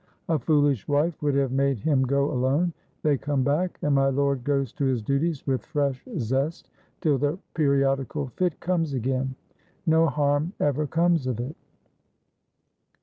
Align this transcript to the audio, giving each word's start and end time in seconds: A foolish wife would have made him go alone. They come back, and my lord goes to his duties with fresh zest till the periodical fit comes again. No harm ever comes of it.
A 0.29 0.39
foolish 0.39 0.87
wife 0.87 1.21
would 1.21 1.35
have 1.35 1.51
made 1.51 1.77
him 1.77 2.01
go 2.01 2.31
alone. 2.31 2.73
They 3.03 3.19
come 3.19 3.43
back, 3.43 3.77
and 3.83 3.93
my 3.93 4.09
lord 4.09 4.43
goes 4.43 4.73
to 4.73 4.85
his 4.85 4.99
duties 5.03 5.45
with 5.45 5.63
fresh 5.63 6.03
zest 6.17 6.71
till 7.01 7.19
the 7.19 7.37
periodical 7.53 8.31
fit 8.35 8.59
comes 8.59 8.93
again. 8.95 9.35
No 9.85 10.07
harm 10.07 10.53
ever 10.59 10.87
comes 10.87 11.27
of 11.27 11.39
it. 11.39 11.55